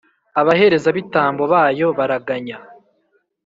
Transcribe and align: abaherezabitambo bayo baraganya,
abaherezabitambo 0.39 1.43
bayo 1.53 1.87
baraganya, 1.97 2.57